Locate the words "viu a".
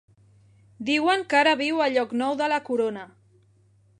1.59-1.91